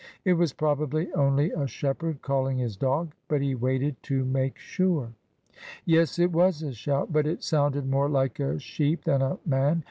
It 0.25 0.33
was 0.33 0.51
probably 0.51 1.13
only 1.13 1.51
a 1.51 1.67
shepherd 1.67 2.23
calling 2.23 2.57
his 2.57 2.75
dog, 2.75 3.11
but 3.27 3.39
he 3.39 3.53
waited 3.53 4.01
to 4.01 4.25
make 4.25 4.57
sure. 4.57 5.13
Yes, 5.85 6.17
it 6.17 6.31
was 6.31 6.63
a 6.63 6.73
shout, 6.73 7.13
but 7.13 7.27
it 7.27 7.43
sounded 7.43 7.87
more 7.87 8.09
like 8.09 8.39
a 8.39 8.57
sheep 8.57 9.03
than 9.03 9.21
a 9.21 9.37
man. 9.45 9.79